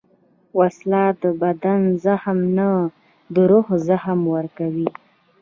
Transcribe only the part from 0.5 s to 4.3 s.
وسله د بدن زخم نه، د روح زخم